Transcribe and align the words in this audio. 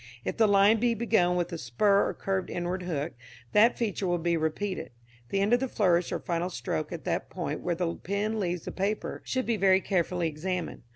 If 0.25 0.37
the 0.37 0.47
line 0.47 0.79
be 0.79 0.95
begun 0.95 1.35
with 1.35 1.53
a 1.53 1.59
spur 1.59 2.07
or 2.09 2.15
curved 2.15 2.49
inward 2.49 2.81
hook, 2.81 3.13
that 3.53 3.77
feature 3.77 4.07
will 4.07 4.17
be 4.17 4.35
repeated. 4.35 4.89
The 5.29 5.41
end 5.41 5.53
of 5.53 5.59
the 5.59 5.67
flourish 5.67 6.11
or 6.11 6.19
final 6.19 6.49
stroke, 6.49 6.91
at 6.91 7.03
the 7.05 7.21
point 7.29 7.59
where 7.61 7.75
the 7.75 7.93
pen 7.93 8.39
leaves 8.39 8.63
the 8.65 8.71
paper, 8.71 9.21
should 9.25 9.45
be 9.45 9.57
very 9.57 9.79
carefully 9.79 10.27
examined. 10.27 10.81